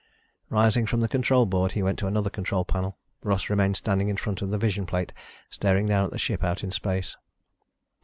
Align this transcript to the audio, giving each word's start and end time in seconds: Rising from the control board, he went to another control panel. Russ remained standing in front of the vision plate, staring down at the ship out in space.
Rising 0.49 0.87
from 0.87 1.01
the 1.01 1.07
control 1.07 1.45
board, 1.45 1.73
he 1.73 1.83
went 1.83 1.99
to 1.99 2.07
another 2.07 2.31
control 2.31 2.65
panel. 2.65 2.97
Russ 3.21 3.51
remained 3.51 3.77
standing 3.77 4.09
in 4.09 4.17
front 4.17 4.41
of 4.41 4.49
the 4.49 4.57
vision 4.57 4.87
plate, 4.87 5.13
staring 5.51 5.85
down 5.85 6.05
at 6.05 6.09
the 6.11 6.17
ship 6.17 6.43
out 6.43 6.63
in 6.63 6.71
space. 6.71 7.15